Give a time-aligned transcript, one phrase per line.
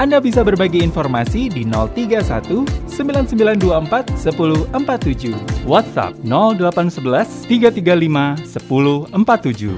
[0.00, 5.68] Anda bisa berbagi informasi di 031 9924 1047.
[5.68, 9.76] WhatsApp 0811 335 1047.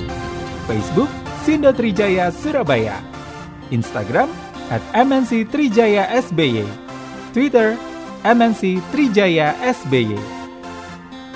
[0.70, 1.10] Facebook
[1.42, 3.02] Sindo Trijaya Surabaya.
[3.74, 4.30] Instagram
[4.70, 6.62] at MNC Trijaya SBY.
[7.34, 7.74] Twitter
[8.22, 10.41] MNC Trijaya SBY.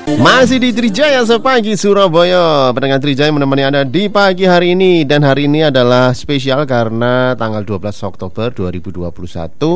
[0.06, 2.70] Masih di Trijaya sepagi Surabaya.
[2.70, 5.02] Pendengar Trijaya menemani Anda di pagi hari ini.
[5.02, 9.02] Dan hari ini adalah spesial karena tanggal 12 Oktober 2021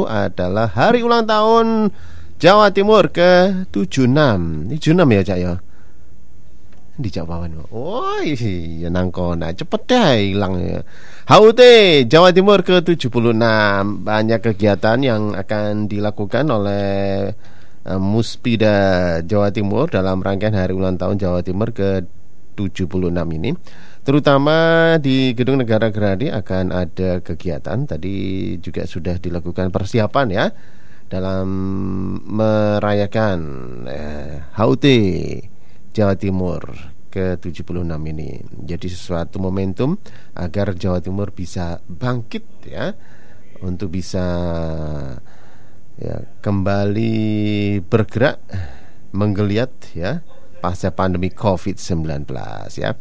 [0.07, 1.91] adalah hari ulang tahun
[2.39, 5.53] Jawa Timur ke 76 Ini 76 ya Cak ya?
[6.95, 10.87] Di Cak Wawan Oh iya nangkona cepet deh hilang ya.
[11.27, 11.59] HUT
[12.07, 13.35] Jawa Timur ke 76
[14.07, 16.87] Banyak kegiatan yang akan dilakukan oleh
[17.27, 18.77] Eh, Muspida
[19.25, 22.05] Jawa Timur dalam rangkaian hari ulang tahun Jawa Timur ke
[22.59, 23.57] 76 ini
[24.05, 30.47] terutama di Gedung Negara Gerahadi akan ada kegiatan tadi juga sudah dilakukan persiapan ya
[31.11, 31.49] dalam
[32.31, 33.39] merayakan
[33.89, 34.85] eh, HUT
[35.91, 36.63] Jawa Timur
[37.11, 37.83] ke 76
[38.15, 38.39] ini.
[38.63, 39.99] Jadi sesuatu momentum
[40.39, 42.95] agar Jawa Timur bisa bangkit ya
[43.67, 44.25] untuk bisa
[46.01, 47.13] ya kembali
[47.85, 48.41] bergerak
[49.13, 50.25] menggeliat ya
[50.65, 52.25] pasca pandemi Covid-19
[52.81, 52.97] ya.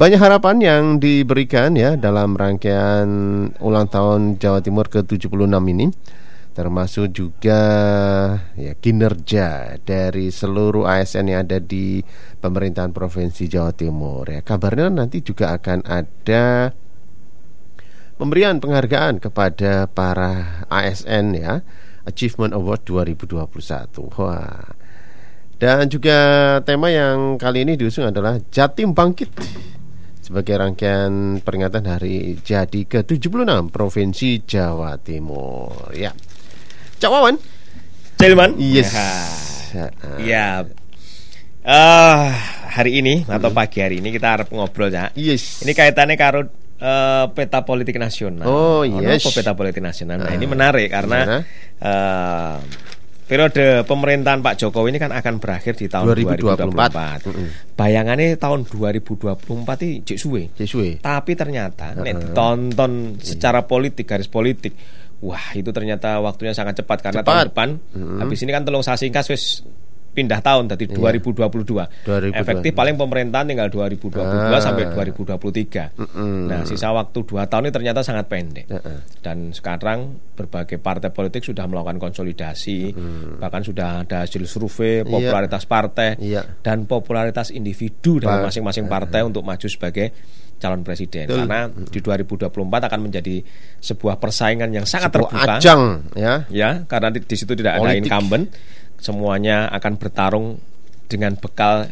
[0.00, 3.04] Banyak harapan yang diberikan ya dalam rangkaian
[3.60, 5.92] ulang tahun Jawa Timur ke-76 ini
[6.50, 7.62] termasuk juga
[8.58, 12.00] ya kinerja dari seluruh ASN yang ada di
[12.40, 14.40] pemerintahan provinsi Jawa Timur ya.
[14.40, 16.72] Kabarnya nanti juga akan ada
[18.16, 21.60] pemberian penghargaan kepada para ASN ya
[22.06, 23.40] Achievement Award 2021.
[24.16, 24.64] Wah.
[25.60, 26.18] Dan juga
[26.64, 29.28] tema yang kali ini diusung adalah Jatim Bangkit
[30.24, 35.90] sebagai rangkaian peringatan hari jadi ke-76 Provinsi Jawa Timur.
[35.92, 36.14] Ya.
[36.96, 37.36] Cak Wawan.
[38.16, 38.56] Cilman.
[38.56, 38.94] Yes.
[40.22, 40.64] Ya.
[41.60, 42.32] Uh,
[42.70, 45.12] hari ini atau pagi hari ini kita harap ngobrol ya.
[45.18, 45.60] Yes.
[45.66, 46.46] Ini kaitannya karo
[46.80, 48.48] uh, peta politik nasional.
[48.48, 49.22] Oh yes.
[49.22, 50.20] Apa peta politik nasional?
[50.24, 51.44] Nah, uh, ini menarik karena
[51.80, 52.56] uh,
[53.30, 56.66] periode pemerintahan Pak Jokowi ini kan akan berakhir di tahun 2024.
[56.66, 57.30] 2024.
[57.30, 57.48] Mm -hmm.
[57.78, 60.42] Bayangannya tahun 2024 ini cek suwe.
[60.58, 60.90] Cek suwe.
[60.98, 62.04] Tapi ternyata uh -huh.
[62.04, 62.92] nek ditonton
[63.22, 64.74] secara politik garis politik
[65.20, 67.28] Wah itu ternyata waktunya sangat cepat karena cepat.
[67.28, 68.18] tahun depan mm -hmm.
[68.24, 69.60] habis ini kan telung sasingkas wis
[70.10, 70.98] pindah tahun dari iya.
[70.98, 72.34] 2022.
[72.34, 72.34] 2022.
[72.34, 74.58] Efektif paling pemerintahan tinggal 2022 ah.
[74.58, 75.94] sampai 2023.
[75.94, 76.38] Mm -mm.
[76.50, 78.66] Nah, sisa waktu 2 tahun ini ternyata sangat pendek.
[78.66, 78.96] Mm -mm.
[79.22, 83.38] Dan sekarang berbagai partai politik sudah melakukan konsolidasi, mm.
[83.38, 85.06] bahkan sudah ada hasil survei iya.
[85.06, 85.70] popularitas yeah.
[85.70, 86.44] partai yeah.
[86.66, 90.10] dan popularitas individu dalam masing-masing partai untuk maju sebagai
[90.60, 91.48] calon presiden Betul.
[91.48, 93.40] karena di 2024 akan menjadi
[93.80, 95.82] sebuah persaingan yang sangat sebuah terbuka ajang
[96.12, 97.88] ya ya karena di, di situ tidak Politik.
[97.88, 98.44] ada incumbent
[99.00, 100.46] semuanya akan bertarung
[101.10, 101.90] dengan bekal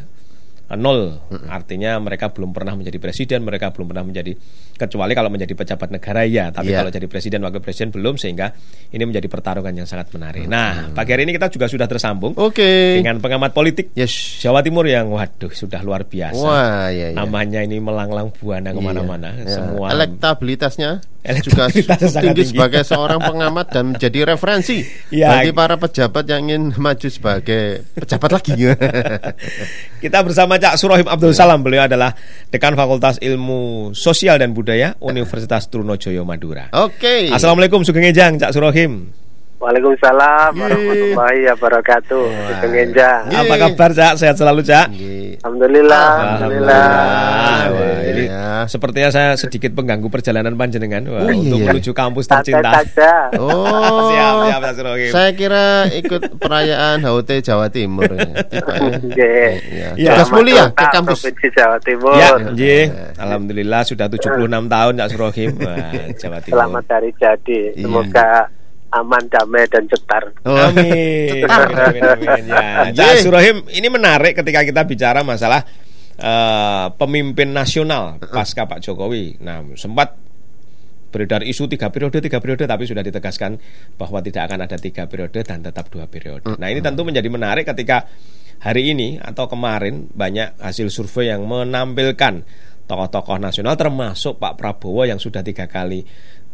[0.76, 1.16] nol
[1.48, 4.36] artinya mereka belum pernah menjadi presiden mereka belum pernah menjadi
[4.76, 6.84] kecuali kalau menjadi pejabat negara ya tapi yeah.
[6.84, 8.52] kalau jadi presiden wakil presiden belum sehingga
[8.92, 13.00] ini menjadi pertarungan yang sangat menarik nah pagi hari ini kita juga sudah tersambung okay.
[13.00, 14.44] dengan pengamat politik yes.
[14.44, 17.16] Jawa Timur yang waduh sudah luar biasa Wah, iya, iya.
[17.16, 19.48] namanya ini melanglang buana ke mana-mana iya.
[19.48, 21.00] semua elektabilitasnya
[21.42, 21.66] juga
[22.22, 25.34] tinggi sebagai seorang pengamat dan menjadi referensi ya.
[25.34, 28.54] bagi para pejabat yang ingin maju sebagai pejabat lagi.
[30.02, 31.60] Kita bersama Cak Surohim Abdul Salam.
[31.60, 32.14] Beliau adalah
[32.48, 36.70] Dekan Fakultas Ilmu Sosial dan Budaya Universitas Trunojoyo Madura.
[36.72, 36.96] Oke.
[36.96, 37.22] Okay.
[37.34, 39.27] Assalamualaikum Sugeng Ejang Cak Surohim.
[39.58, 42.24] Waalaikumsalam warahmatullahi wabarakatuh.
[42.62, 43.26] Genja.
[43.26, 44.14] Apa kabar Cak?
[44.14, 44.86] Sehat selalu Cak?
[45.42, 46.10] Alhamdulillah.
[46.38, 46.86] Alhamdulillah.
[47.74, 48.70] Wah, ini ya.
[48.70, 51.74] sepertinya saya sedikit pengganggu perjalanan panjenengan Wah, oh, untuk iya.
[51.74, 52.86] menuju kampus tercinta.
[53.34, 54.74] Oh, siap siap Cak
[55.10, 58.14] Saya kira ikut perayaan HUT Jawa Timur.
[58.14, 59.50] Nggih.
[59.74, 59.90] Ya.
[59.98, 60.10] ya.
[60.14, 62.14] Tugas mulia ke kampus Jawa Timur.
[62.14, 62.94] Ya, nggih.
[63.18, 65.50] Alhamdulillah sudah 76 tahun Cak Surohim.
[65.66, 66.54] Wah, Jawa Timur.
[66.62, 67.60] Selamat hari jadi.
[67.74, 67.82] Iya.
[67.82, 68.30] Semoga
[68.92, 70.24] aman, damai dan cetar.
[70.44, 71.44] Oh, amin.
[71.52, 72.02] amin, amin,
[72.48, 72.92] amin.
[72.96, 75.64] Ya, Surahim, ini menarik ketika kita bicara masalah
[76.20, 79.40] uh, pemimpin nasional pasca Pak Jokowi.
[79.44, 80.16] Nah, sempat
[81.08, 83.56] beredar isu tiga periode tiga periode tapi sudah ditegaskan
[83.96, 86.44] bahwa tidak akan ada tiga periode dan tetap dua periode.
[86.60, 88.04] Nah ini tentu menjadi menarik ketika
[88.60, 92.44] hari ini atau kemarin banyak hasil survei yang menampilkan
[92.88, 96.04] tokoh-tokoh nasional termasuk Pak Prabowo yang sudah tiga kali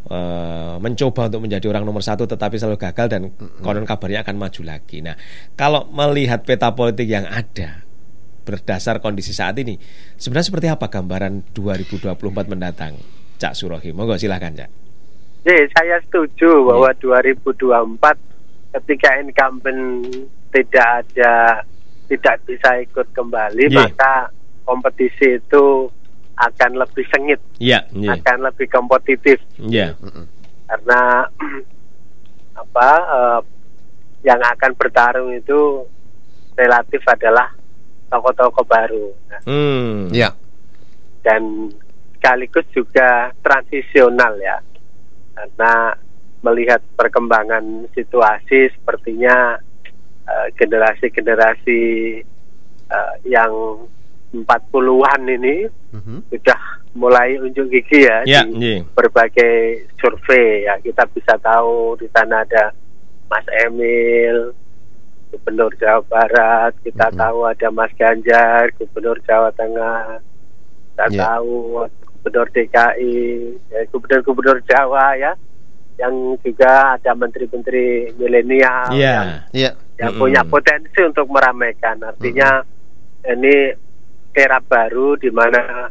[0.09, 3.21] uh, mencoba untuk menjadi orang nomor satu tetapi selalu gagal dan
[3.61, 5.01] konon kabarnya akan maju lagi.
[5.01, 5.17] Nah,
[5.57, 7.85] kalau melihat peta politik yang ada
[8.45, 9.77] berdasar kondisi saat ini,
[10.21, 12.93] sebenarnya seperti apa gambaran 2024 mendatang,
[13.41, 13.89] Cak Surohi?
[13.89, 14.69] Monggo silahkan, Cak.
[15.45, 17.21] Jadi saya setuju bahwa ya.
[17.21, 19.81] 2024 ketika incumbent
[20.49, 21.61] tidak ada
[22.05, 23.89] tidak bisa ikut kembali, yeah.
[23.89, 24.29] maka
[24.65, 25.89] kompetisi itu
[26.35, 28.19] akan lebih sengit, yeah, yeah.
[28.19, 29.39] akan lebih kompetitif.
[29.59, 29.95] Yeah.
[30.67, 31.29] Karena
[32.61, 33.41] apa uh,
[34.25, 35.85] yang akan bertarung itu
[36.55, 37.51] relatif adalah
[38.11, 39.07] tokoh-tokoh baru.
[39.31, 40.11] Nah, hmm.
[40.11, 40.33] yeah.
[41.23, 41.71] Dan
[42.17, 44.57] sekaligus juga transisional ya
[45.35, 45.93] karena
[46.41, 49.61] melihat perkembangan situasi sepertinya
[50.25, 51.81] uh, generasi-generasi
[52.89, 53.53] uh, yang
[54.43, 56.19] 40-an ini uh-huh.
[56.27, 56.61] sudah
[56.95, 58.81] mulai unjuk gigi ya yeah, di yeah.
[58.95, 62.75] berbagai survei ya kita bisa tahu di sana ada
[63.31, 64.51] Mas Emil
[65.31, 67.19] Gubernur Jawa Barat kita uh-huh.
[67.19, 70.19] tahu ada Mas Ganjar Gubernur Jawa Tengah
[70.95, 71.19] kita yeah.
[71.27, 71.83] tahu
[72.25, 73.21] gubernur DKI,
[73.69, 75.37] ya, gubernur-gubernur Jawa ya,
[76.01, 79.13] yang juga ada menteri-menteri milenial yeah.
[79.13, 79.73] yang, yeah.
[80.01, 80.21] yang mm -hmm.
[80.25, 82.01] punya potensi untuk meramaikan.
[82.01, 83.33] Artinya mm -hmm.
[83.37, 83.55] ini
[84.35, 85.87] era baru di mana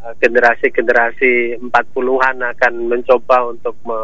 [0.00, 4.00] uh, generasi-generasi 40-an akan mencoba untuk me,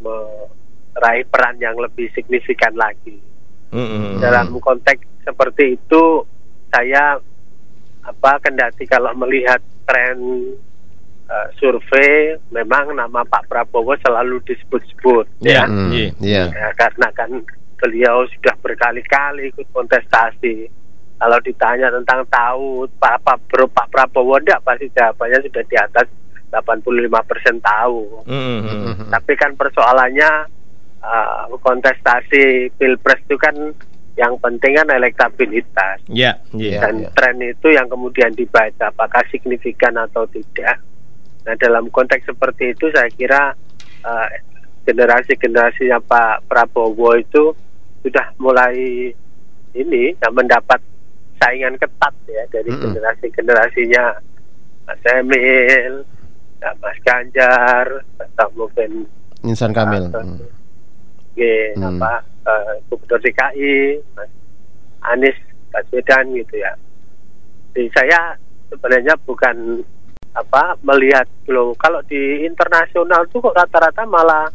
[0.00, 3.20] meraih peran yang lebih signifikan lagi.
[3.68, 4.10] Mm -hmm.
[4.24, 6.24] Dalam konteks seperti itu,
[6.72, 7.20] saya
[8.08, 10.16] apa kendati kalau melihat tren
[11.28, 15.68] uh, survei memang nama Pak Prabowo selalu disebut-sebut yeah, ya.
[15.68, 15.90] Mm,
[16.24, 16.48] yeah.
[16.48, 17.30] ya karena kan
[17.78, 20.77] beliau sudah berkali-kali ikut kontestasi
[21.18, 26.06] kalau ditanya tentang tahu Pak Pak, Pak Prabowo enggak pasti jawabannya sudah di atas
[26.48, 29.10] 85 persen tahu mm -hmm.
[29.12, 30.30] tapi kan persoalannya
[31.02, 33.54] uh, kontestasi pilpres itu kan
[34.18, 36.02] yang penting kan elektabilitas.
[36.10, 37.12] Yeah, yeah, Dan yeah.
[37.14, 40.82] tren itu yang kemudian dibaca apakah signifikan atau tidak.
[41.46, 43.54] Nah dalam konteks seperti itu saya kira
[44.02, 44.28] uh,
[44.82, 47.54] generasi-generasinya Pak Prabowo itu
[48.02, 49.06] sudah mulai
[49.78, 50.82] ini ya, mendapat
[51.38, 52.84] saingan ketat ya dari mm -hmm.
[52.92, 54.04] generasi-generasinya
[54.88, 55.94] Mas Emil,
[56.64, 57.86] ya, Mas Ganjar,
[58.16, 59.04] atau mungkin
[59.44, 60.10] Insan Kamil.
[60.10, 60.40] Uh,
[61.38, 61.84] hmm.
[61.84, 64.30] apa uh, Gubernur DKI, Mas
[65.06, 65.38] Anies
[65.70, 66.72] Baswedan gitu ya.
[67.76, 68.34] Jadi saya
[68.72, 69.84] sebenarnya bukan
[70.34, 74.46] apa melihat loh kalau di internasional tuh kok rata-rata malah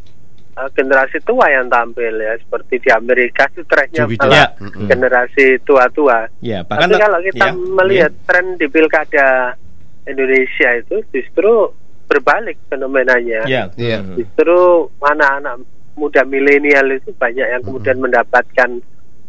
[0.58, 4.48] uh, generasi tua yang tampil ya seperti di Amerika itu trennya malah ya.
[4.88, 6.30] generasi tua-tua.
[6.40, 8.22] Ya, Tapi kalau kita ya, melihat ya.
[8.30, 9.58] tren di pilkada
[10.06, 11.72] Indonesia itu justru
[12.08, 13.48] berbalik fenomenanya.
[13.48, 14.04] Ya, ya.
[14.04, 15.56] Justru mana anak
[15.94, 18.82] muda milenial itu banyak yang kemudian mendapatkan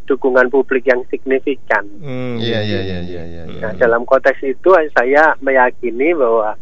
[0.04, 1.84] dukungan publik yang signifikan.
[2.00, 3.42] Hmm, iya, iya, iya, iya, iya.
[3.64, 6.52] Nah, dalam konteks itu saya meyakini bahwa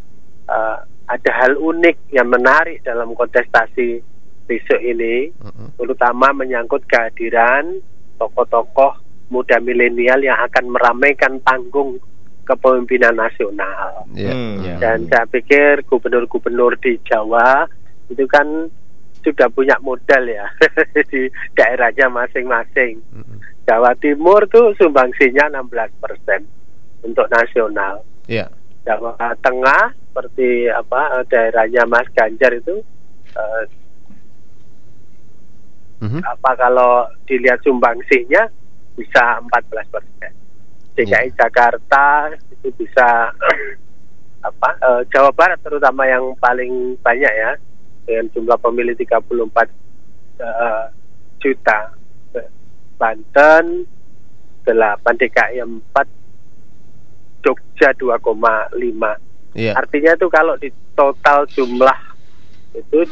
[0.47, 0.77] uh,
[1.11, 4.12] ada hal unik yang menarik dalam kontestasi
[4.47, 5.31] besok ini,
[5.79, 7.79] terutama menyangkut kehadiran
[8.19, 8.99] tokoh-tokoh
[9.33, 11.97] muda milenial yang akan meramaikan panggung
[12.45, 14.05] kepemimpinan nasional.
[14.13, 14.35] Yeah.
[14.35, 14.79] Hmm, yeah.
[14.79, 17.65] Dan saya pikir gubernur-gubernur di Jawa
[18.13, 18.69] itu kan
[19.23, 20.51] sudah punya modal ya
[21.11, 22.99] di daerahnya masing-masing.
[23.63, 26.43] Jawa Timur tuh sumbangsinya 16 persen
[27.07, 28.03] untuk nasional.
[28.27, 28.51] Yeah.
[28.83, 32.83] Jawa Tengah seperti apa daerahnya Mas Ganjar itu
[33.39, 33.63] uh,
[36.03, 36.21] mm-hmm.
[36.27, 38.51] apa kalau dilihat sumbangsinya
[38.99, 40.33] bisa 14 persen.
[40.93, 41.25] DKI yeah.
[41.33, 43.33] Jakarta itu bisa
[44.49, 47.57] apa uh, Jawa Barat terutama yang paling banyak ya
[48.05, 49.63] dengan jumlah pemilih 34 uh,
[50.43, 50.85] eh,
[51.41, 51.79] juta.
[53.03, 53.83] Banten
[54.63, 54.71] 8
[55.19, 59.75] DKI 4 Jogja 2,5 yeah.
[59.75, 61.99] artinya itu kalau di total jumlah
[62.79, 63.03] itu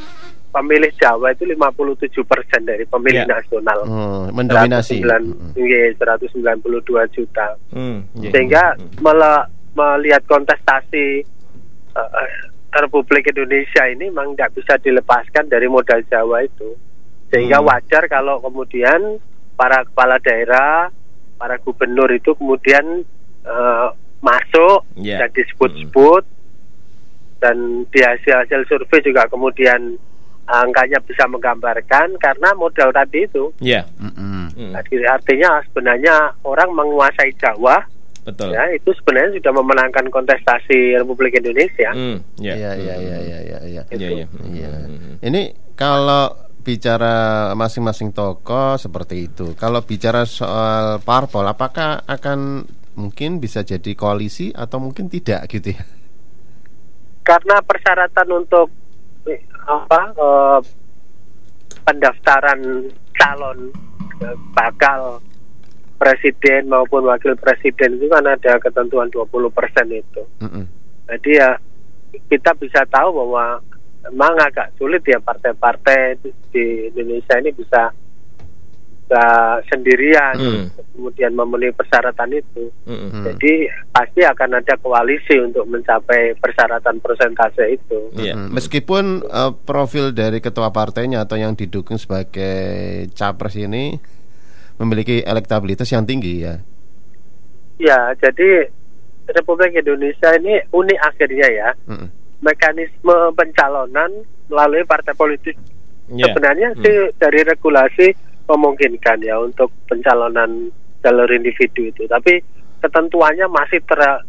[0.50, 3.33] pemilih Jawa itu 57 persen dari pemilih yeah.
[3.38, 5.95] nasional hmm, mendominasi 109, hmm.
[5.97, 8.33] 192 juta hmm, yeah.
[8.35, 8.99] sehingga hmm.
[9.78, 11.23] melihat kontestasi
[11.95, 12.26] uh,
[12.71, 16.75] Republik Indonesia ini memang tidak bisa dilepaskan dari modal Jawa itu
[17.30, 17.66] sehingga hmm.
[17.71, 19.23] wajar kalau kemudian
[19.54, 20.90] para kepala daerah
[21.38, 23.07] para gubernur itu kemudian
[23.47, 23.88] uh,
[24.21, 25.23] masuk yeah.
[25.23, 26.38] dan disebut-sebut hmm.
[27.38, 27.57] dan
[27.88, 29.97] di hasil-hasil survei juga kemudian
[30.50, 33.87] angkanya bisa menggambarkan karena modal tadi itu yeah.
[34.02, 34.75] mm -hmm.
[35.07, 37.78] artinya sebenarnya orang menguasai Jawa
[38.21, 38.52] Betul.
[38.52, 41.90] ya itu sebenarnya sudah memenangkan kontestasi Republik Indonesia.
[42.37, 42.54] Ya.
[42.54, 43.83] Iya iya iya iya iya iya.
[43.88, 44.26] Iya, iya.
[44.28, 44.71] Iya.
[44.87, 45.16] Hmm.
[45.25, 45.42] Ini
[45.73, 46.28] kalau
[46.61, 49.57] bicara masing-masing tokoh seperti itu.
[49.57, 52.69] Kalau bicara soal parpol, apakah akan
[53.00, 55.83] mungkin bisa jadi koalisi atau mungkin tidak gitu ya?
[57.25, 58.69] Karena persyaratan untuk
[59.25, 59.40] eh,
[59.71, 60.61] apa eh,
[61.87, 62.61] pendaftaran
[63.15, 63.59] calon
[64.53, 65.23] bakal
[66.00, 69.29] presiden maupun wakil presiden itu kan ada ketentuan 20%
[69.93, 70.23] itu.
[70.41, 70.65] Mm-mm.
[71.09, 71.61] Jadi ya
[72.33, 73.61] kita bisa tahu bahwa
[74.09, 76.17] memang agak sulit ya partai-partai
[76.50, 77.93] di Indonesia ini bisa
[79.11, 79.26] bisa
[79.67, 80.64] sendirian Hmm.
[80.95, 82.71] kemudian memenuhi persyaratan itu.
[82.87, 83.11] Hmm.
[83.11, 83.25] Hmm.
[83.26, 87.99] Jadi pasti akan ada koalisi untuk mencapai persyaratan persentase itu.
[88.14, 88.38] Iya.
[88.38, 88.55] Mm.
[88.55, 93.99] Meskipun eh, profil dari ketua partainya atau yang didukung sebagai capres ini
[94.79, 96.55] memiliki elektabilitas yang tinggi ya.
[97.81, 98.71] Ya, jadi
[99.26, 101.71] Republik Indonesia ini unik akhirnya ya.
[101.90, 102.09] Mm-mm.
[102.47, 105.59] Mekanisme pencalonan melalui partai politik.
[106.11, 106.31] Iya.
[106.31, 106.83] Sebenarnya Hmm.
[106.87, 110.69] sih dari regulasi memungkinkan ya untuk pencalonan
[111.00, 112.04] jalur individu itu.
[112.04, 112.42] Tapi
[112.80, 114.25] ketentuannya masih ter-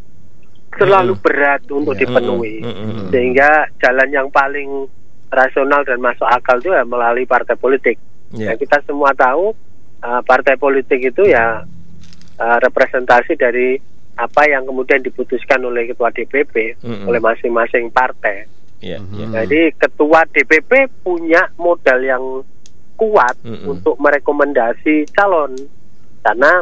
[0.72, 2.08] terlalu berat untuk Ya.
[2.08, 2.64] dipenuhi.
[3.12, 4.88] Sehingga jalan yang paling
[5.32, 8.00] rasional dan masuk akal itu ya melalui partai politik.
[8.32, 8.52] Iya.
[8.52, 9.52] Nah, kita semua tahu
[10.04, 11.64] uh, partai politik itu ya
[12.40, 13.76] uh, representasi dari
[14.16, 17.08] apa yang kemudian diputuskan oleh ketua DPP Mm-mm.
[17.08, 18.48] oleh masing-masing partai.
[18.84, 18.98] Iya.
[19.00, 19.32] Hmm.
[19.32, 22.24] Jadi ketua DPP punya modal yang
[23.02, 23.66] kuat Mm-mm.
[23.66, 25.58] untuk merekomendasi calon
[26.22, 26.62] karena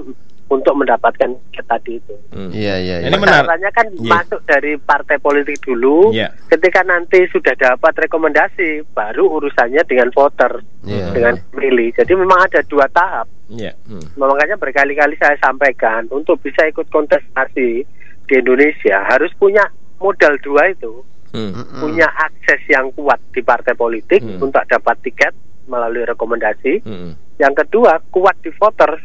[0.49, 2.15] untuk mendapatkan tiket tadi itu.
[2.33, 2.49] Hmm.
[2.49, 2.95] Iya iya.
[3.05, 3.19] Ini iya.
[3.21, 3.45] menarik.
[3.45, 4.09] Persyaratannya kan Iya.
[4.09, 6.09] masuk dari partai politik dulu.
[6.09, 6.33] Iya.
[6.49, 11.13] Ketika nanti sudah dapat rekomendasi, baru urusannya dengan voter, Iya.
[11.13, 11.93] dengan pemilih.
[11.93, 13.29] Jadi memang ada dua tahap.
[13.45, 13.77] Iya.
[13.85, 14.01] Hmm.
[14.17, 17.85] Makanya berkali-kali saya sampaikan untuk bisa ikut kontestasi
[18.25, 19.69] di Indonesia harus punya
[20.01, 21.53] modal dua itu, Hmm.
[21.77, 24.41] Punya akses yang kuat di partai politik Hmm.
[24.41, 25.29] untuk dapat tiket
[25.69, 26.83] melalui rekomendasi.
[26.83, 27.13] Hmm.
[27.37, 28.99] Yang kedua kuat di voters.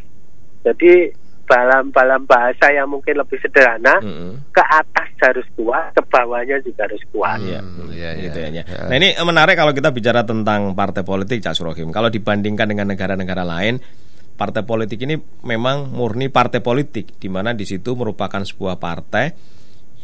[0.64, 1.12] Jadi
[1.44, 4.40] dalam-dalam bahasa yang mungkin lebih sederhana, Hmm.
[4.48, 7.36] ke atas harus kuat, ke bawahnya juga harus kuat.
[7.36, 8.48] Iya, Hmm, iya, gitu iya.
[8.48, 8.64] ya.
[8.64, 8.88] Ya.
[8.88, 11.92] Nah ini menarik kalau kita bicara tentang partai politik, Cak Surohim.
[11.92, 13.76] Kalau dibandingkan dengan negara-negara lain,
[14.40, 19.26] partai politik ini memang murni partai politik, di mana di situ merupakan sebuah partai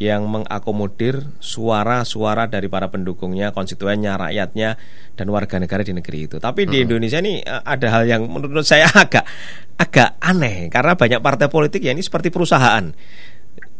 [0.00, 4.80] yang mengakomodir suara-suara dari para pendukungnya, konstituennya, rakyatnya,
[5.12, 6.40] dan warga negara di negeri itu.
[6.40, 9.28] Tapi di Indonesia ini eh, ada hal yang menurut saya agak
[9.76, 12.88] agak aneh karena banyak partai politik ya ini seperti perusahaan.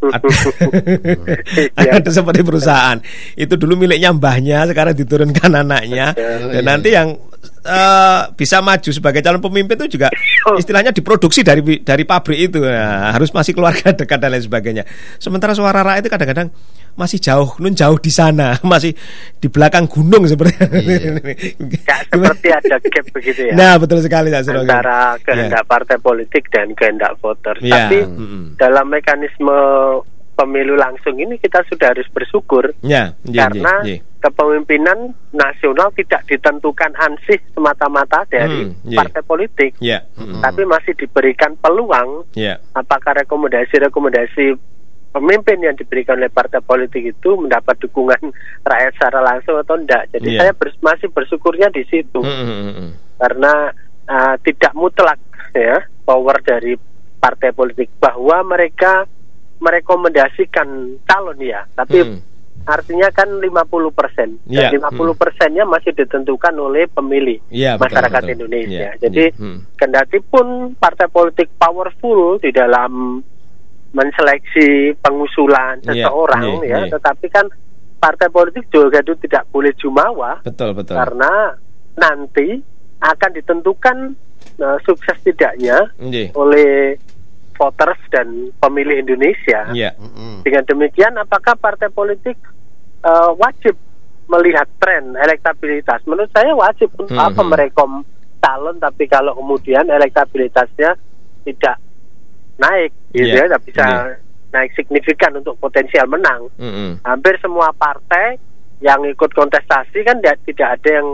[0.00, 0.16] Iya.
[2.00, 2.96] ada seperti perusahaan
[3.36, 7.20] itu dulu miliknya mbahnya sekarang diturunkan anaknya dan nanti yang
[7.62, 10.08] eh, bisa maju sebagai calon pemimpin itu juga
[10.56, 14.84] istilahnya diproduksi dari dari pabrik itu Nah, harus masih keluarga dekat dan lain sebagainya
[15.16, 16.48] sementara suara rakyat itu kadang-kadang
[16.90, 18.92] masih jauh nun jauh di sana masih
[19.38, 20.58] di belakang gunung seperti
[21.56, 23.54] Nggak seperti ada gap begitu ya.
[23.54, 25.22] nah betul sekali Cak antara Ya.
[25.22, 27.62] kehendak partai politik dan kehendak voters.
[27.62, 28.44] Ya, Tapi mm-mm.
[28.58, 29.56] dalam mekanisme
[30.34, 34.09] pemilu langsung ini kita sudah harus bersyukur ya iya, karena iya, iya.
[34.20, 34.98] Kepemimpinan
[35.30, 39.00] nasional tidak ditentukan ansih semata-mata dari Hmm, iya.
[39.00, 40.40] partai politik, ya mm-mm.
[40.40, 44.60] tapi masih diberikan peluang ya apakah rekomendasi-rekomendasi
[45.10, 48.20] pemimpin yang diberikan oleh partai politik itu mendapat dukungan
[48.68, 50.06] rakyat secara langsung atau tidak.
[50.10, 50.38] Jadi Iya.
[50.38, 53.16] saya bers- masih bersyukurnya di situ Mm-mm.
[53.16, 53.72] karena
[54.06, 55.18] uh, tidak mutlak
[55.50, 56.76] ya power dari
[57.16, 59.04] partai politik bahwa mereka
[59.60, 60.68] merekomendasikan
[61.04, 62.16] calon ya, tapi Mm.
[62.60, 63.48] Artinya kan 50
[63.90, 68.34] persen Iya, dan 50 persennya masih ditentukan oleh pemilih Iya, betul, masyarakat betul.
[68.36, 68.88] Indonesia.
[68.92, 69.38] Iya, Jadi iya.
[69.40, 69.58] Hmm.
[69.74, 73.22] kendati pun partai politik powerful di dalam
[73.90, 76.92] menseleksi pengusulan Iya, seseorang iya, ya, iya.
[76.94, 77.46] tetapi kan
[77.98, 81.52] partai politik juga itu tidak boleh jumawa betul betul karena
[81.96, 82.62] nanti
[82.96, 83.96] akan ditentukan
[84.56, 86.30] eh, sukses tidaknya Iya.
[86.32, 86.96] oleh
[87.60, 88.24] voters dan
[88.56, 89.68] pemilih Indonesia.
[89.68, 89.92] Iya.
[90.00, 90.40] Mm-mm.
[90.40, 92.40] Dengan demikian, apakah partai politik
[93.00, 93.76] eh, wajib
[94.26, 96.00] melihat tren elektabilitas?
[96.08, 98.00] Menurut saya wajib untuk Hmm, apa merekom
[98.40, 100.96] calon, tapi kalau kemudian elektabilitasnya
[101.44, 101.76] tidak
[102.56, 104.16] naik, gitu Iya, ya, tidak bisa iya.
[104.50, 106.48] naik signifikan untuk potensial menang.
[106.56, 107.04] Mm-mm.
[107.04, 108.40] Hampir semua partai
[108.80, 111.08] yang ikut kontestasi kan tidak, tidak ada yang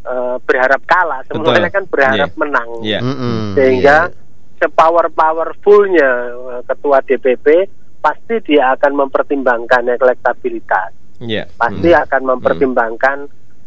[0.00, 1.76] eh, berharap kalah, semuanya Betul.
[1.76, 2.38] kan berharap Iya.
[2.38, 3.00] menang Iya.
[3.02, 3.40] Mm-mm.
[3.52, 4.19] sehingga Iya.
[4.60, 7.46] Sepower powerfulnya eh, ketua DPP
[8.00, 11.48] pasti dia akan mempertimbangkan elektabilitas Iya.
[11.52, 12.00] pasti Mm.
[12.04, 13.18] akan mempertimbangkan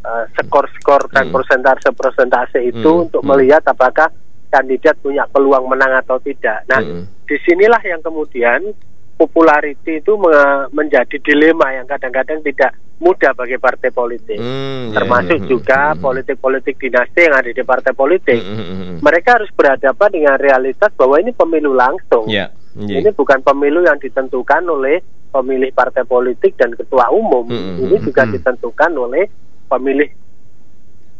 [0.04, 1.40] eh, skor-skor dan Hmm.
[1.40, 3.08] persentase-persentase itu Hmm.
[3.08, 3.34] untuk Hmm.
[3.34, 4.12] melihat apakah
[4.52, 6.60] kandidat punya peluang menang atau tidak.
[6.68, 7.08] Nah, Hmm.
[7.24, 8.68] di sinilah yang kemudian
[9.16, 14.40] popularity itu me- menjadi dilema yang kadang-kadang tidak mudah bagi partai politik.
[14.40, 15.48] Hmm, ya, Termasuk ya.
[15.50, 16.00] juga Hmm.
[16.00, 18.40] politik-politik dinasti yang ada di partai politik.
[18.40, 18.98] Hmm, hmm, hmm.
[19.04, 22.26] Mereka harus berhadapan dengan realitas bahwa ini pemilu langsung.
[22.32, 22.48] Ya,
[22.80, 23.04] iya.
[23.04, 25.04] Ini bukan pemilu yang ditentukan oleh
[25.34, 27.50] pemilih partai politik dan ketua umum.
[27.50, 28.38] Mm, Ini juga mm.
[28.38, 29.26] ditentukan oleh
[29.66, 30.06] pemilih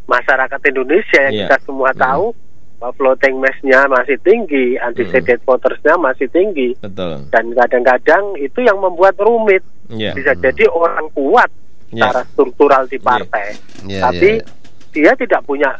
[0.06, 2.30] masyarakat Indonesia yang kita semua tahu
[2.78, 7.24] floating mass-nya masih tinggi, undecided votersnya masih tinggi, betul.
[7.32, 9.64] dan kadang-kadang itu yang membuat rumit.
[9.88, 10.12] Ya.
[10.12, 11.48] Bisa jadi orang kuat
[11.92, 12.10] Ya.
[12.10, 13.54] secara struktural di partai,
[13.86, 14.44] Ya, tapi ya,
[14.90, 15.70] dia tidak punya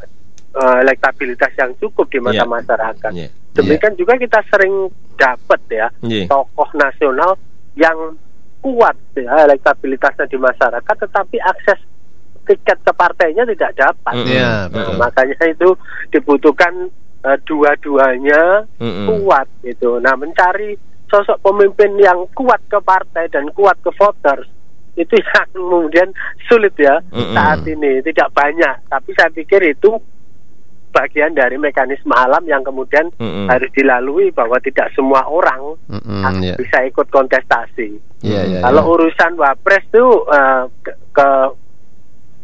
[0.55, 2.47] eh, elektabilitas yang cukup di mata Iya.
[2.47, 3.11] masyarakat.
[3.11, 3.27] Ya.
[3.59, 4.87] Demikian juga kita sering
[5.19, 6.31] dapat ya Iya.
[6.31, 7.35] tokoh nasional
[7.75, 8.15] yang
[8.63, 11.79] kuat ya elektabilitasnya di masyarakat, tetapi akses
[12.45, 14.15] tiket ke partainya tidak dapat.
[14.15, 14.29] Mm-mm.
[14.31, 14.97] Iya, Nah, betul.
[14.97, 15.69] makanya itu
[16.09, 16.75] dibutuhkan
[17.25, 18.43] eh, dua-duanya
[18.79, 19.07] Mm-mm.
[19.09, 19.97] kuat gitu.
[19.99, 24.49] Nah, mencari sosok pemimpin yang kuat ke partai dan kuat ke voters
[24.95, 26.09] itu yang kemudian
[26.45, 27.33] sulit ya Mm-mm.
[27.33, 28.77] saat ini tidak banyak.
[28.87, 29.97] Tapi saya pikir itu
[30.91, 33.51] bagian dari mekanisme alam yang kemudian Mm-mm.
[33.51, 36.55] harus dilalui bahwa tidak semua orang Mm-mm, akan ya.
[36.55, 37.99] bisa ikut kontestasi.
[38.23, 38.91] Iya, iya, Kalau iya.
[38.95, 41.53] urusan wapres itu eh, ke, ke-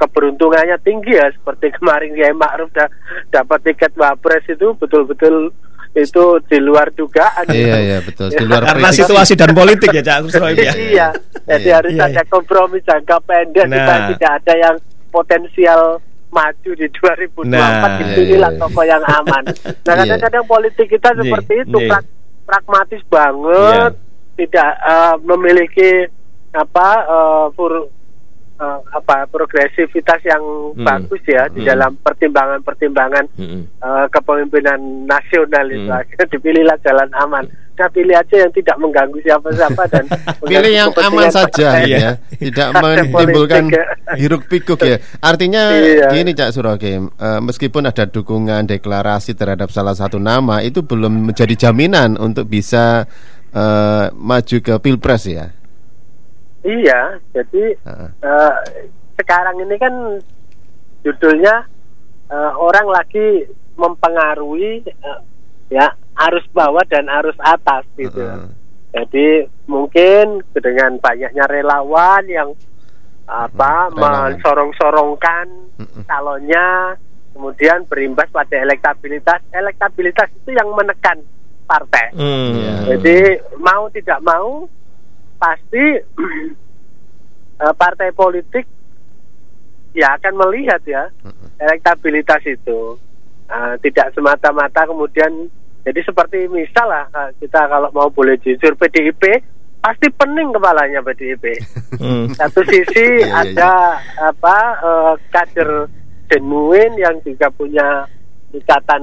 [0.00, 2.88] keberuntungannya tinggi ya seperti kemarin Kiai Ma'ruf da-
[3.30, 5.52] dapat tiket wapres itu betul-betul
[5.90, 7.44] itu di luar dugaan.
[7.46, 8.30] Iya, iya, betul.
[8.30, 10.70] Di luar Karena situasi dan politik ya, Cak Kusroib ya.
[10.88, 11.08] iya,
[11.44, 11.74] jadi Iya.
[11.76, 13.74] harus Iya, ada kompromi jangka pendek Nah.
[13.76, 14.76] supaya tidak ada yang
[15.10, 15.80] potensial
[16.30, 18.60] maju di 2024 Nah, itu iya, inilah iya.
[18.62, 19.42] tokoh yang aman.
[19.50, 19.98] Nah Iya.
[19.98, 21.90] kadang-kadang politik kita Iya, seperti itu iya.
[21.90, 22.12] prak-
[22.46, 23.92] pragmatis banget,
[24.36, 25.90] tidak eh, memiliki
[26.50, 26.88] apa
[27.50, 27.90] pur-
[28.60, 30.84] eh, apa progresivitas yang Hmm.
[30.84, 31.68] bagus ya di Hmm.
[31.68, 33.62] dalam pertimbangan-pertimbangan Mm-mm.
[33.74, 35.98] eh, kepemimpinan nasional itu Hmm.
[35.98, 37.46] akhirnya dipilihlah jalan aman.
[37.72, 40.04] Nah pilih aja yang tidak mengganggu siapa-siapa dan
[40.44, 43.84] Pilih yang aman saja ya, tidak Partai menimbulkan ya.
[44.14, 45.00] hiruk pikuk ya.
[45.18, 46.12] Artinya Iya.
[46.12, 51.56] gini Cak Surokim, eh, meskipun ada dukungan deklarasi terhadap salah satu nama itu belum menjadi
[51.58, 53.08] jaminan untuk bisa
[53.50, 55.48] eh, maju ke pilpres ya.
[56.60, 57.00] Iya,
[57.32, 58.08] jadi Heeh.
[58.20, 58.54] eh,
[59.16, 59.94] sekarang ini kan
[61.00, 61.64] judulnya
[62.28, 65.20] eh, orang lagi mempengaruhi eh,
[65.70, 65.88] ya
[66.28, 68.20] arus bawah dan arus atas gitu.
[68.20, 68.48] Heeh.
[68.90, 69.26] Jadi
[69.64, 72.50] mungkin dengan banyaknya relawan yang
[73.24, 74.34] apa Hmm, relawan.
[74.34, 75.46] mensorong-sorongkan
[75.78, 76.02] Mm-mm.
[76.04, 76.98] calonnya,
[77.30, 79.38] kemudian berimbas pada elektabilitas.
[79.54, 81.22] Elektabilitas itu yang menekan
[81.64, 82.10] partai.
[82.12, 82.50] Mm.
[82.52, 82.74] Iya.
[82.98, 83.16] Jadi
[83.62, 84.66] mau tidak mau
[85.40, 85.84] pasti
[87.64, 88.68] eh, partai politik
[89.96, 91.08] ya akan melihat ya
[91.58, 93.00] elektabilitas itu
[93.50, 95.50] Eh, tidak semata-mata kemudian
[95.82, 99.42] jadi seperti misal lah eh, kita kalau mau boleh jujur PDIP
[99.82, 101.44] pasti pening kepalanya PDIP.
[102.00, 102.32] Mm.
[102.32, 105.90] Satu Iya, sisi iya, ada apa eh, kader
[106.32, 108.06] genuine yang juga punya
[108.50, 109.02] ikatan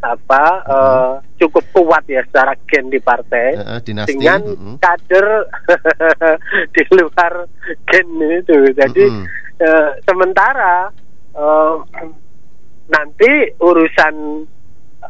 [0.00, 4.16] apa eh, cukup kuat ya secara gen di partai Heeh, dinasti.
[4.16, 4.74] dengan Mm-mm.
[4.80, 5.26] kader
[6.74, 7.32] di luar
[7.84, 8.56] gen itu.
[8.72, 9.24] Jadi Mm-mm.
[9.60, 10.88] eh, sementara
[11.36, 11.74] eh,
[12.88, 14.14] nanti urusan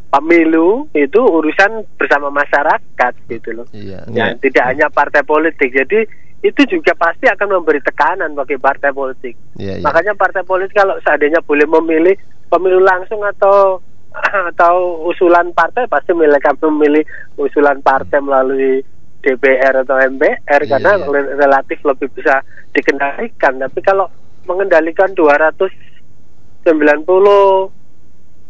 [0.09, 3.67] pemilu itu urusan bersama masyarakat gitu loh.
[3.71, 4.03] Iya.
[4.11, 4.43] Ya, Iya.
[4.43, 5.71] tidak hanya partai politik.
[5.71, 6.03] Jadi
[6.38, 9.35] itu juga pasti akan memberi tekanan bagi partai politik.
[9.55, 9.85] Iya, iya.
[9.85, 12.14] Makanya partai politik kalau seandainya boleh memilih
[12.49, 13.79] pemilu langsung atau
[14.51, 17.05] atau usulan partai pasti mereka memilih
[17.37, 18.83] usulan partai melalui
[19.19, 21.07] DPR atau MPR Iya, karena iya.
[21.07, 22.41] re- relatif lebih bisa
[22.73, 23.59] dikendalikan.
[23.59, 24.07] Tapi kalau
[24.45, 27.71] mengendalikan 290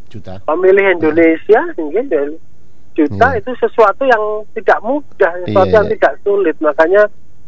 [0.08, 0.32] juta.
[0.44, 2.34] pemilih Indonesia mungkin dari
[2.94, 3.38] juta Iya.
[3.38, 4.22] itu sesuatu yang
[4.54, 5.92] tidak mudah, sesuatu Iya, yang iya.
[5.96, 6.56] tidak sulit.
[6.58, 7.02] Makanya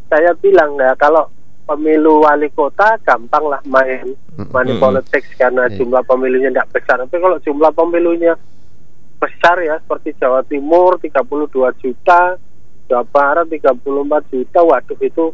[0.09, 1.29] saya bilang ya kalau
[1.71, 4.11] pemilu wali kota gampang lah main
[4.49, 4.81] money Mm-mm.
[4.81, 5.79] politics karena Iya.
[5.79, 6.97] jumlah pemilunya tidak besar.
[7.01, 8.35] Tapi kalau jumlah pemilunya
[9.17, 12.35] besar ya seperti Jawa Timur 32 juta,
[12.87, 13.87] Jawa Barat 34
[14.27, 15.25] juta, waduh itu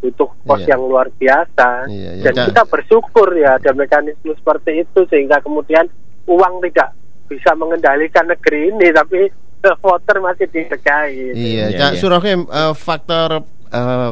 [0.00, 0.68] butuh kos Iya.
[0.70, 1.68] yang luar biasa.
[1.86, 2.22] Iya, iya.
[2.22, 5.88] Dan Ca- kita bersyukur ya ada mekanisme seperti itu sehingga kemudian
[6.24, 6.94] uang tidak
[7.26, 9.28] bisa mengendalikan negeri ini tapi
[9.76, 11.32] voter masih dihargai.
[11.32, 11.98] Iya, Cak iya.
[11.98, 14.10] Surokim, eh, faktor eh,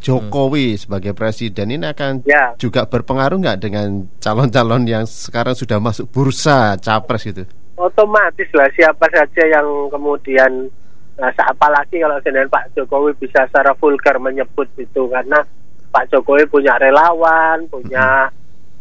[0.00, 2.54] Jokowi sebagai presiden ini akan Ya.
[2.56, 7.44] juga berpengaruh nggak dengan calon-calon yang sekarang sudah masuk bursa capres gitu?
[7.78, 10.66] Otomatis lah siapa saja yang kemudian
[11.14, 15.42] nah, apalagi kalau dengan Pak Jokowi bisa secara vulgar menyebut itu karena
[15.88, 18.28] Pak Jokowi punya relawan, punya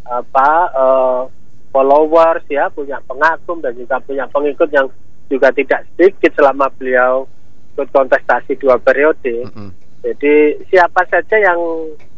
[0.07, 1.21] apa eh,
[1.69, 4.87] followers ya, punya pengagum dan juga punya pengikut yang
[5.27, 7.27] juga tidak sedikit selama beliau
[7.75, 9.45] ikut kontestasi dua periode.
[9.45, 9.69] Mm-mm.
[10.07, 11.59] Jadi siapa saja yang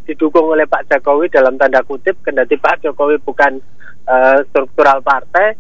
[0.06, 3.58] didukung oleh Pak Jokowi dalam tanda kutip, kendati Pak Jokowi bukan
[4.06, 5.58] eh, struktural partai,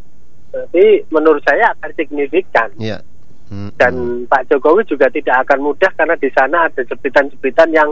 [0.54, 2.70] tapi menurut saya akan signifikan.
[2.78, 3.02] Iya.
[3.50, 3.74] Mm-mm.
[3.82, 7.90] Dan Pak Jokowi juga tidak akan mudah karena di sana ada jepitan-jepitan yang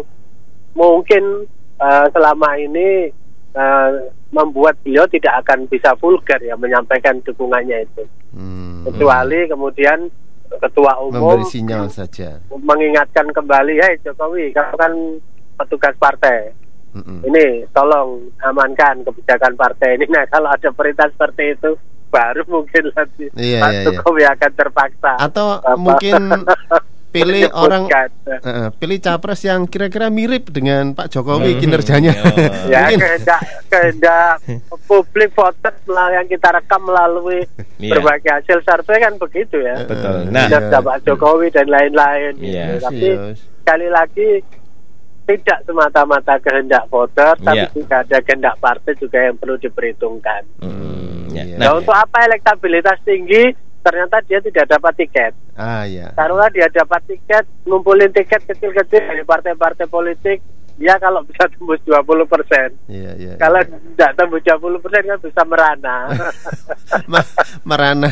[0.77, 1.49] mungkin
[1.81, 3.09] eh, selama ini
[3.57, 3.91] eh,
[4.29, 8.03] membuat beliau tidak akan bisa vulgar ya menyampaikan dukungannya itu.
[8.37, 8.85] Mm.
[8.85, 10.09] Kecuali kemudian
[10.47, 12.39] ketua umum memberi sinyal saja.
[12.51, 14.93] mengingatkan kembali, hei Jokowi, kamu kan
[15.59, 16.51] petugas partai.
[16.95, 17.21] Mm-mm.
[17.27, 20.05] Ini tolong amankan kebijakan partai ini.
[20.15, 21.75] Nah kalau ada perintah seperti itu,
[22.07, 23.85] baru mungkin nanti Iya, Pak iya, iya.
[23.91, 25.13] Jokowi akan terpaksa.
[25.19, 25.75] Atau Apa?
[25.77, 26.15] mungkin
[27.09, 28.39] pilih orang menyebutkan.
[28.43, 31.59] eh, pilih capres yang kira-kira mirip dengan Pak Jokowi Hmm.
[31.59, 32.13] kinerjanya.
[32.13, 32.35] Oh.
[32.69, 32.99] ya Mungkin.
[32.99, 34.33] kehendak kehendak
[34.83, 37.39] publik voter melalui yang kita rekam melalui
[37.77, 37.91] Iya.
[37.93, 39.75] berbagai hasil survei kan begitu ya.
[39.81, 40.27] Betul.
[40.27, 40.57] Nah, iya.
[40.59, 42.31] Kinerja Pak Jokowi dan lain-lain.
[42.35, 42.49] gitu.
[42.49, 42.65] Iya.
[42.79, 43.37] Tapi Yes.
[43.57, 44.27] sekali lagi
[45.25, 47.71] tidak semata-mata kehendak voter, tapi Iya.
[47.73, 50.41] juga ada kehendak partai juga yang perlu diperhitungkan.
[50.57, 51.43] Hmm, ya.
[51.43, 51.55] Iya.
[51.57, 53.66] Nah, untuk apa elektabilitas tinggi?
[53.87, 55.31] Ternyata dia tidak dapat tiket.
[55.55, 56.11] Ah ya.
[56.11, 60.43] Taruhlah dia dapat tiket, ngumpulin tiket kecil-kecil dari partai-partai politik,
[60.77, 62.69] dia kalau bisa tembus 20 persen.
[62.85, 63.33] Iya iya.
[63.41, 65.97] Kalau tidak tembus 20 persen kan bisa merana.
[67.67, 68.09] Merana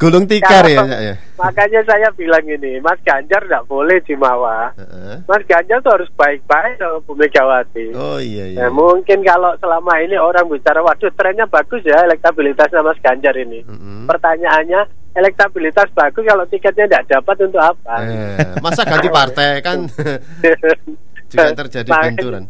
[0.00, 1.14] gulung tikar ya, Kalau- ya.
[1.36, 4.72] Makanya saya bilang ini, Mas Ganjar tidak boleh dimawa.
[4.72, 5.20] Heeh.
[5.28, 7.92] Mas Ganjar tuh harus baik-baik sama Bu Megawati.
[7.92, 8.58] Oh iya iya.
[8.64, 13.60] Nah, mungkin kalau selama ini orang bicara, waduh trennya bagus ya elektabilitasnya Mas Ganjar ini.
[13.68, 14.08] Mm-mm.
[14.08, 14.80] Pertanyaannya,
[15.12, 17.94] elektabilitas bagus kalau tiketnya tidak dapat untuk apa?
[18.00, 19.84] Eh, masa ganti partai kan
[21.28, 22.44] juga terjadi Makanya- benturan.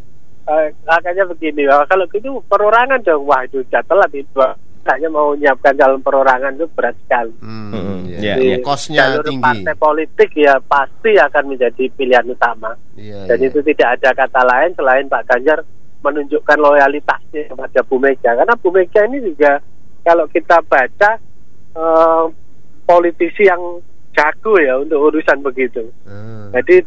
[0.46, 4.38] Eh, makanya begini, kalau gitu perorangan dong, wah itu sudah telat itu.
[4.86, 7.34] Hanya mau menyiapkan calon perorangan itu berat sekali.
[7.42, 8.18] Hmm, iya.
[8.22, 8.56] Iya, Jadi, iya.
[8.62, 9.42] Kosnya jalur tinggi.
[9.42, 12.70] partai politik ya pasti akan menjadi pilihan utama.
[12.94, 13.46] Iya, Dan iya.
[13.50, 15.58] itu tidak ada kata lain selain Pak Ganjar
[16.06, 18.30] menunjukkan loyalitasnya kepada Bu Mega.
[18.38, 19.58] Karena Bu Mega ini juga
[20.06, 21.10] kalau kita baca
[21.74, 22.24] eh,
[22.86, 23.82] politisi yang
[24.14, 25.82] jago ya untuk urusan begitu.
[26.06, 26.46] Ah.
[26.54, 26.86] Jadi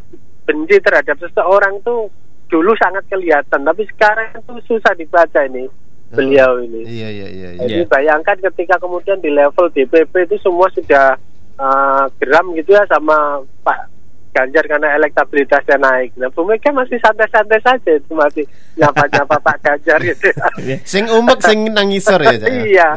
[0.50, 2.10] benci terhadap seseorang tuh
[2.50, 5.70] dulu sangat kelihatan, tapi sekarang itu susah dibaca ini
[6.10, 6.90] beliau ini.
[6.90, 7.50] Iya iya iya.
[7.54, 7.62] iya.
[7.70, 7.90] Jadi Iya.
[7.94, 11.14] bayangkan ketika kemudian di level DPP itu semua sudah
[11.60, 13.92] eh, geram gitu ya sama Pak
[14.30, 16.14] Ganjar karena elektabilitasnya naik.
[16.18, 18.46] Nah, Bu Mega masih santai-santai saja itu masih
[18.78, 20.30] nyapa-nyapa Pak Ganjar gitu.
[20.92, 22.48] Sing umek sing nangisor ya, ya?
[22.66, 22.90] iya,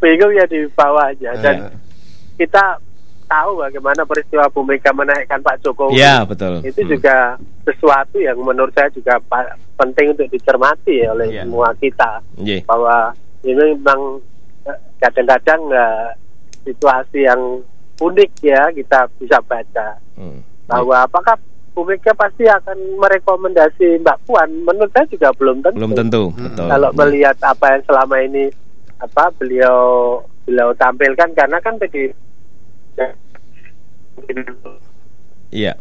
[0.00, 1.72] bingung ya di bawahnya dan Heeh.
[2.40, 2.80] kita
[3.32, 5.96] tahu bagaimana peristiwa Bu Mega menaikkan Pak Jokowi.
[5.96, 6.60] Iya, betul.
[6.60, 6.90] Itu Hmm.
[6.90, 7.16] juga
[7.62, 9.16] sesuatu yang menurut saya juga
[9.74, 11.42] penting untuk dicermati ya oleh Iya.
[11.42, 12.60] semua kita Iya.
[12.62, 14.20] bahwa ini memang
[14.62, 16.08] eh, kadang-kadang eh,
[16.62, 17.40] situasi yang
[17.98, 20.38] unik ya kita bisa baca Hmm.
[20.68, 21.34] bahwa apakah
[21.72, 25.78] Bu Mega pasti akan merekomendasi Mbak Puan menurut saya juga belum tentu.
[25.80, 26.44] Belum tentu, Hmm.
[26.46, 26.68] betul.
[26.68, 28.44] Kalau melihat apa yang selama ini
[28.98, 29.78] apa beliau
[30.42, 32.12] beliau tampilkan karena kan tadi
[35.52, 35.76] Iya.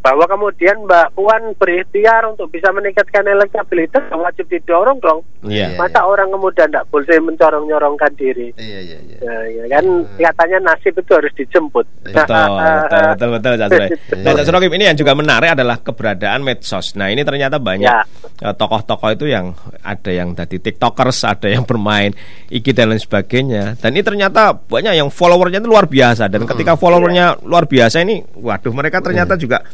[0.00, 5.20] Bahwa kemudian Mbak Puan berikhtiar untuk bisa meningkatkan elektabilitas wajib didorong dong.
[5.44, 5.76] Iya.
[5.76, 8.50] Masa orang kemudian tidak boleh mencorong-nyorongkan diri.
[8.56, 9.18] Iya iya iya.
[9.20, 9.84] Nah, ya kan
[10.16, 11.86] katanya nasib itu harus dijemput.
[12.06, 13.88] Betul, betul, betul, betul, Cak Surai.
[14.22, 16.96] Nah, Cak ini yang juga menarik adalah keberadaan medsos.
[16.96, 18.02] Nah, ini ternyata banyak Ya.
[18.42, 19.52] eh, tokoh-tokoh itu yang
[19.84, 22.16] ada yang tadi tiktokers, ada yang bermain
[22.48, 23.76] IG dan lain sebagainya.
[23.78, 26.30] Dan ini ternyata banyak yang followernya itu luar biasa.
[26.30, 29.65] Dan ketika followernya luar biasa ini, waduh, mereka ternyata juga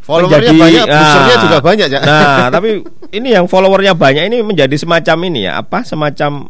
[0.00, 1.42] Followernya menjadi- banyak, usernya Ah.
[1.44, 2.02] juga banyak, Cak.
[2.02, 2.68] Nah, tapi
[3.12, 6.48] ini yang followernya banyak ini menjadi semacam ini ya, apa semacam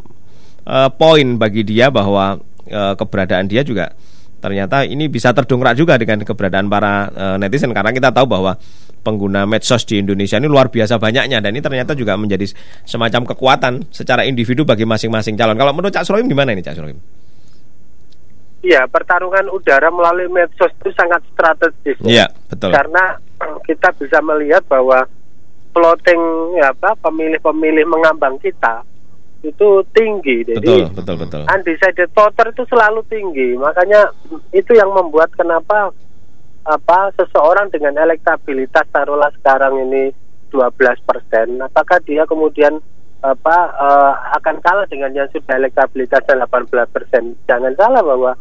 [0.62, 3.90] eh, poin bagi dia bahwa eh, keberadaan dia juga
[4.38, 8.54] ternyata ini bisa terdongkrak juga dengan keberadaan para eh, netizen karena kita tahu bahwa
[9.00, 12.46] pengguna medsos di Indonesia ini luar biasa banyaknya dan ini ternyata juga menjadi
[12.84, 15.56] semacam kekuatan secara individu bagi masing-masing calon.
[15.56, 16.98] Kalau menurut Cak Suroim gimana ini Cak Suroim?
[18.58, 21.98] Iya, pertarungan udara melalui medsos itu sangat strategis.
[22.02, 22.74] Iya, betul.
[22.74, 25.06] Karena eh, kita bisa melihat bahwa
[25.70, 26.22] plotting
[26.58, 28.82] ya apa pemilih-pemilih mengambang kita
[29.46, 30.42] itu tinggi.
[30.42, 31.42] Jadi Betul, betul, betul.
[31.46, 33.54] undecided voter itu selalu tinggi.
[33.54, 34.10] Makanya
[34.50, 35.94] itu yang membuat kenapa
[36.66, 40.10] apa seseorang dengan elektabilitas taruhlah sekarang ini
[40.50, 40.74] 12
[41.06, 42.82] persen, apakah dia kemudian
[43.22, 47.38] apa eh, akan kalah dengan yang sudah elektabilitasnya 18 persen?
[47.46, 48.32] Jangan salah bahwa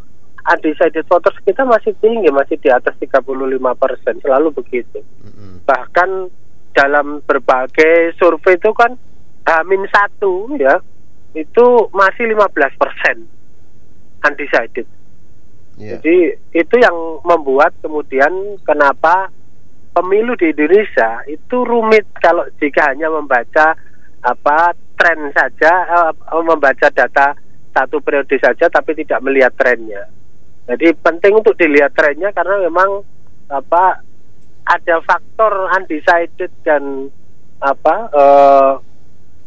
[0.47, 3.19] undecided voters kita masih tinggi, masih di atas 35
[3.75, 5.03] persen, selalu begitu.
[5.67, 6.09] Bahkan
[6.71, 8.93] dalam berbagai survei itu kan
[9.47, 10.77] Hamin satu ya
[11.33, 13.17] itu masih 15 persen
[14.23, 14.87] undecided.
[15.77, 16.01] Yeah.
[16.01, 16.17] Jadi
[16.57, 19.29] itu yang membuat kemudian kenapa
[19.93, 23.77] pemilu di Indonesia itu rumit kalau jika hanya membaca
[24.25, 25.71] apa tren saja,
[26.09, 27.37] uh, membaca data
[27.73, 30.09] satu periode saja tapi tidak melihat trennya.
[30.67, 32.99] Jadi penting untuk dilihat trennya karena memang
[33.47, 34.03] apa
[34.67, 37.07] ada faktor undecided dan
[37.63, 38.71] apa uh,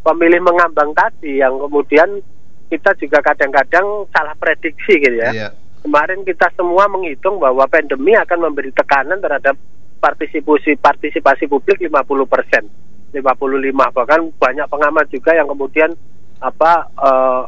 [0.00, 2.24] pemilih mengambang tadi yang kemudian
[2.72, 5.30] kita juga kadang-kadang salah prediksi gitu ya.
[5.30, 5.52] Yeah.
[5.84, 9.56] Kemarin kita semua menghitung bahwa pandemi akan memberi tekanan terhadap
[10.00, 12.64] partisipasi partisipasi publik 50 persen,
[13.12, 15.92] 55 bahkan banyak pengamat juga yang kemudian
[16.40, 17.44] apa uh,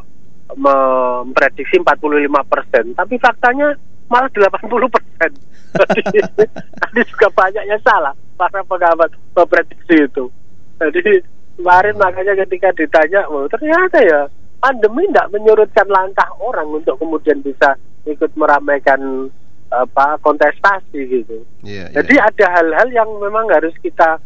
[0.57, 3.73] memprediksi 45 persen, tapi faktanya
[4.07, 5.31] malah 80 persen.
[6.81, 10.29] Tadi juga banyak yang salah para pengamat memprediksi itu.
[10.77, 11.23] Jadi
[11.57, 14.29] kemarin makanya ketika ditanya, oh, ternyata ya
[14.61, 17.75] pandemi tidak menyurutkan langkah orang untuk kemudian bisa
[18.07, 19.27] ikut meramaikan
[19.73, 21.41] apa kontestasi gitu.
[21.65, 21.99] Yeah, yeah.
[21.99, 24.21] Jadi ada hal-hal yang memang harus kita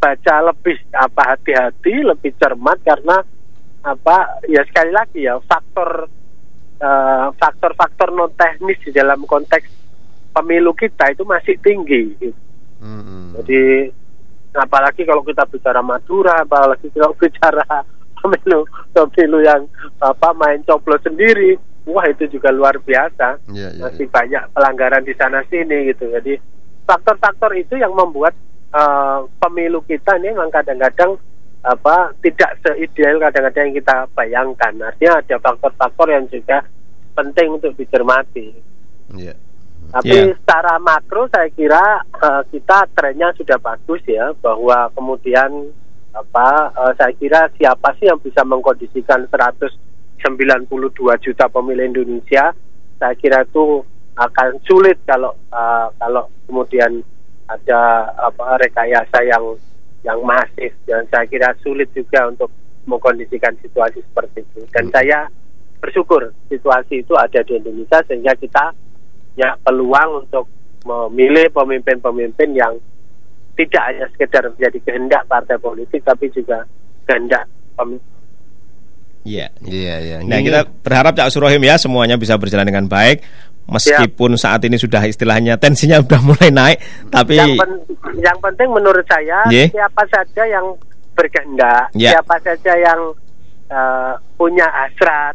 [0.00, 3.24] baca lebih apa hati-hati, lebih cermat karena
[3.80, 6.08] apa ya sekali lagi ya faktor
[6.80, 9.68] uh, faktor-faktor non teknis di dalam konteks
[10.32, 12.16] pemilu kita itu masih tinggi.
[12.16, 12.38] Gitu.
[12.80, 13.22] Mm-hmm.
[13.40, 13.62] Jadi
[14.56, 17.64] apalagi kalau kita bicara Madura, apalagi kalau bicara
[18.20, 19.62] pemilu pemilu yang
[20.00, 21.56] apa main coblos sendiri,
[21.88, 23.40] wah itu juga luar biasa.
[23.52, 24.12] Yeah, yeah, masih yeah.
[24.12, 26.08] banyak pelanggaran di sana sini gitu.
[26.08, 26.36] Jadi
[26.88, 28.34] faktor-faktor itu yang membuat
[28.74, 31.20] uh, pemilu kita ini memang kadang-kadang
[31.60, 34.72] apa tidak seideal kadang-kadang yang kita bayangkan.
[34.80, 36.64] Artinya ada faktor-faktor yang juga
[37.12, 38.48] penting untuk dicermati.
[39.12, 39.36] Yeah.
[39.90, 40.36] Tapi yeah.
[40.40, 45.68] secara makro saya kira uh, kita trennya sudah bagus ya bahwa kemudian
[46.10, 50.66] apa uh, saya kira siapa sih yang bisa mengkondisikan 192
[51.22, 52.50] juta pemilih Indonesia
[52.98, 53.82] saya kira itu
[54.18, 57.00] akan sulit kalau uh, kalau kemudian
[57.50, 59.58] ada apa rekayasa yang
[60.00, 62.48] yang masif dan saya kira sulit juga untuk
[62.88, 64.92] mengkondisikan situasi seperti itu dan hmm.
[64.96, 65.18] saya
[65.80, 68.72] bersyukur situasi itu ada di Indonesia sehingga kita
[69.36, 70.48] ya peluang untuk
[70.84, 72.72] memilih pemimpin-pemimpin yang
[73.56, 76.64] tidak hanya sekedar menjadi kehendak partai politik tapi juga
[77.04, 77.44] kehendak
[77.76, 78.08] pemimpin
[79.20, 80.16] Iya, iya, iya.
[80.24, 83.20] Nah, kita berharap Cak Surohim ya semuanya bisa berjalan dengan baik
[83.70, 84.40] meskipun ya.
[84.40, 86.78] saat ini sudah istilahnya tensinya sudah mulai naik
[87.08, 87.72] tapi yang, pen,
[88.18, 89.70] yang penting menurut saya yeah.
[89.70, 90.66] siapa saja yang
[91.14, 92.18] berkehendak yeah.
[92.18, 93.00] siapa saja yang
[93.70, 95.34] uh, punya hasrat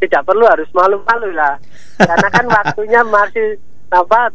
[0.00, 1.60] tidak perlu harus malu-malu lah
[2.00, 3.58] karena kan waktunya masih
[3.90, 4.32] apa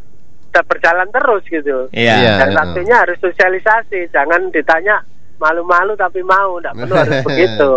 [0.55, 2.23] berjalan terus gitu yeah.
[2.23, 2.38] Yeah.
[2.39, 5.03] dan waktunya harus sosialisasi jangan ditanya
[5.35, 7.71] malu-malu tapi mau tidak perlu harus begitu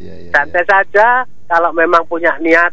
[0.00, 0.68] yeah, yeah, santai yeah.
[0.68, 1.08] saja
[1.46, 2.72] kalau memang punya niat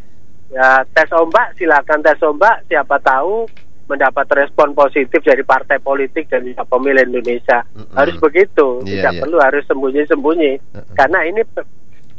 [0.54, 3.50] ya tes ombak silakan tes ombak siapa tahu
[3.89, 7.96] mendapat respon positif dari partai politik dan juga pemilih Indonesia mm -hmm.
[7.98, 9.22] harus begitu yeah, tidak yeah.
[9.26, 10.94] perlu harus sembunyi-sembunyi mm -hmm.
[10.96, 11.42] karena ini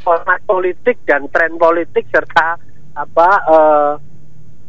[0.04, 2.60] format politik dan tren politik serta
[2.94, 3.92] apa uh,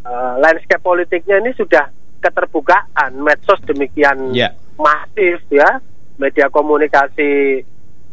[0.08, 1.90] uh, landscape politiknya ini sudah
[2.24, 4.54] keterbukaan medsos demikian yeah.
[4.80, 5.84] masif ya
[6.16, 7.62] media komunikasi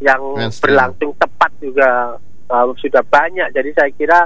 [0.03, 0.21] yang
[0.59, 2.19] berlangsung tepat juga
[2.51, 4.19] uh, sudah banyak jadi saya kira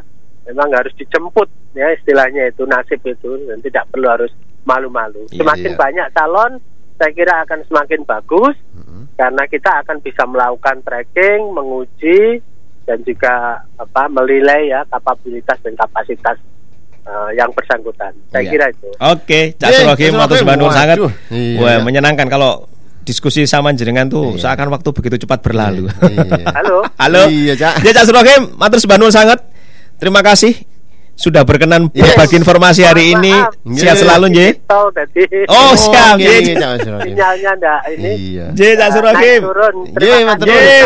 [0.48, 4.32] memang harus dijemput ya istilahnya itu nasib itu dan tidak perlu harus
[4.68, 5.28] malu-malu.
[5.32, 5.80] Iya, semakin iya.
[5.80, 6.52] banyak calon,
[7.00, 9.02] saya kira akan semakin bagus mm-hmm.
[9.16, 12.44] karena kita akan bisa melakukan tracking, menguji
[12.88, 16.38] dan juga apa melilai ya kapabilitas dan kapasitas
[17.08, 18.12] uh, yang bersangkutan.
[18.32, 18.52] Saya iya.
[18.52, 18.90] kira itu.
[19.00, 20.98] Oke, Cak Surogi Matus Bandung sangat
[21.32, 21.60] iya.
[21.60, 22.68] Wah, menyenangkan kalau
[23.08, 24.52] diskusi sama jenengan tuh iya.
[24.52, 25.88] seakan waktu begitu cepat berlalu.
[25.88, 26.48] Iya.
[26.52, 26.78] Halo.
[27.02, 27.22] Halo.
[27.32, 27.74] Iya, Cak.
[27.84, 29.40] Ya, Cak Surogi Matur Bandung sangat
[29.98, 30.62] Terima kasih
[31.18, 32.14] sudah berkenan yes.
[32.14, 33.34] berbagi informasi hari ini.
[33.74, 34.62] Sehat selalu, J.
[35.50, 36.54] Oh, siap, J.
[36.54, 38.38] Sinyalnya enggak ini.
[38.38, 38.46] Iya.
[38.54, 39.42] J, Cak Surohim.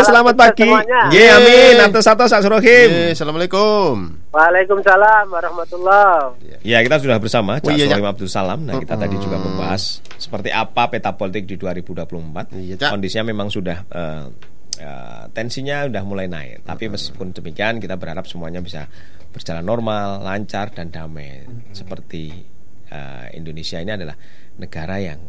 [0.00, 0.72] Selamat pagi.
[1.12, 1.74] J, amin.
[1.84, 3.12] Atas atas Cak Surohim.
[3.12, 4.24] Assalamualaikum.
[4.32, 8.64] Waalaikumsalam warahmatullahi Ya, kita sudah bersama Cak oh, iya, Surohim Abdul Salam.
[8.64, 12.56] Nah, kita tadi juga membahas seperti apa peta politik di 2024.
[12.56, 14.32] Iya, Kondisinya memang sudah uh,
[14.82, 14.94] ya,
[15.30, 16.66] tensinya udah mulai naik.
[16.66, 18.90] Tapi meskipun demikian kita berharap semuanya bisa
[19.30, 21.46] berjalan normal, lancar dan damai.
[21.70, 22.42] Seperti
[22.90, 24.18] uh, Indonesia ini adalah
[24.58, 25.22] negara yang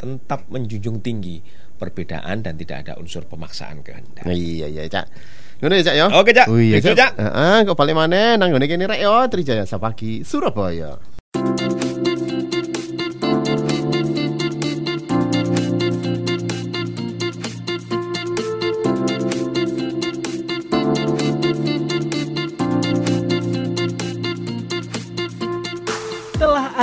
[0.00, 1.38] tetap menjunjung tinggi
[1.80, 4.28] perbedaan dan tidak ada unsur pemaksaan kehendak.
[4.28, 5.06] Iya iya cak.
[5.64, 6.06] Ngono ya cak ya.
[6.12, 6.46] Oke cak.
[6.48, 7.12] Oh, iya cak.
[7.16, 11.00] Heeh, kok balik mana nang ngene kene rek yo Trijaya Sapagi Surabaya.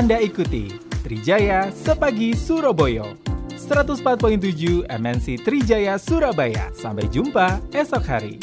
[0.07, 0.71] Anda ikuti
[1.03, 3.03] Trijaya Sepagi Surabaya.
[3.59, 6.71] 104.7 MNC Trijaya Surabaya.
[6.71, 8.39] Sampai jumpa esok hari.